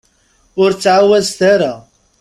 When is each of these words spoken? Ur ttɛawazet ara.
Ur 0.61 0.69
ttɛawazet 0.73 1.39
ara. 1.53 1.73